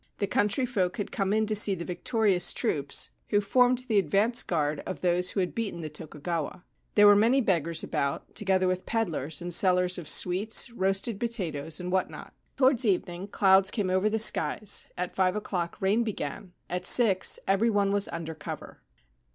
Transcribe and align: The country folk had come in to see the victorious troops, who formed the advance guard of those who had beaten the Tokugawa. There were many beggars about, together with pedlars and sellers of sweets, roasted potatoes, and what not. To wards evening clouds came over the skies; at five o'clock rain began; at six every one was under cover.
The 0.17 0.25
country 0.25 0.65
folk 0.65 0.97
had 0.97 1.11
come 1.11 1.31
in 1.31 1.45
to 1.45 1.55
see 1.55 1.75
the 1.75 1.85
victorious 1.85 2.53
troops, 2.53 3.11
who 3.29 3.39
formed 3.39 3.83
the 3.87 3.99
advance 3.99 4.41
guard 4.41 4.79
of 4.87 5.01
those 5.01 5.29
who 5.29 5.39
had 5.41 5.53
beaten 5.53 5.81
the 5.81 5.91
Tokugawa. 5.91 6.65
There 6.95 7.05
were 7.05 7.15
many 7.15 7.39
beggars 7.39 7.83
about, 7.83 8.33
together 8.33 8.67
with 8.67 8.87
pedlars 8.87 9.43
and 9.43 9.53
sellers 9.53 9.99
of 9.99 10.09
sweets, 10.09 10.71
roasted 10.71 11.19
potatoes, 11.19 11.79
and 11.79 11.91
what 11.91 12.09
not. 12.09 12.33
To 12.57 12.63
wards 12.63 12.83
evening 12.83 13.27
clouds 13.27 13.69
came 13.69 13.91
over 13.91 14.09
the 14.09 14.17
skies; 14.17 14.89
at 14.97 15.15
five 15.15 15.35
o'clock 15.35 15.79
rain 15.79 16.03
began; 16.03 16.53
at 16.67 16.83
six 16.83 17.37
every 17.47 17.69
one 17.69 17.91
was 17.91 18.07
under 18.11 18.33
cover. 18.33 18.81